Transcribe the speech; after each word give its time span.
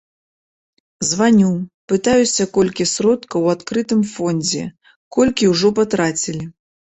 Званю, 1.09 1.49
пытаюся, 1.93 2.43
колькі 2.55 2.87
сродкаў 2.93 3.39
у 3.47 3.51
адкрытым 3.55 4.01
фондзе, 4.15 4.63
колькі 5.19 5.51
ўжо 5.53 5.73
патрацілі. 5.81 6.45